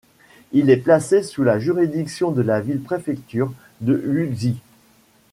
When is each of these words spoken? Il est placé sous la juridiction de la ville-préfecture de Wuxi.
Il 0.51 0.71
est 0.71 0.77
placé 0.77 1.21
sous 1.21 1.43
la 1.43 1.59
juridiction 1.59 2.31
de 2.31 2.41
la 2.41 2.59
ville-préfecture 2.59 3.53
de 3.81 4.01
Wuxi. 4.03 4.55